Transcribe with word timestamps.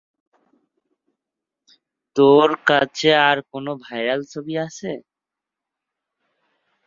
তোর 2.15 2.49
কাছে 2.67 3.09
আর 3.21 3.37
কোনো 3.51 3.71
ভাইরাল 3.83 4.21
ছবি 4.31 4.53
আছে? 4.65 4.91